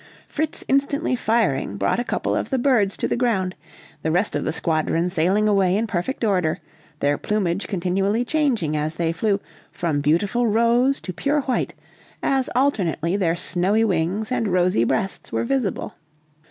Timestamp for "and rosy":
14.31-14.83